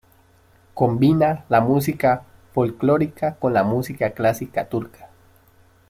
Combina 0.73 1.45
la 1.47 1.61
música 1.61 2.23
folclórica 2.55 3.35
con 3.35 3.53
la 3.53 3.63
música 3.63 4.13
clásica 4.15 4.67
turca. 4.67 5.11